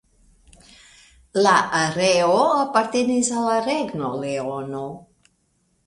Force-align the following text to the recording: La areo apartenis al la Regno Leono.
La 1.41 1.53
areo 1.81 2.39
apartenis 2.63 3.33
al 3.39 3.47
la 3.53 3.61
Regno 3.71 4.13
Leono. 4.27 4.85